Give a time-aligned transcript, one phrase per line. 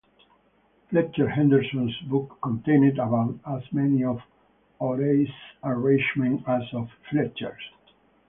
[0.89, 4.19] Fletcher Henderson's book contained about as many of
[4.79, 5.29] Horace's
[5.63, 7.61] arrangements as of Fletcher's.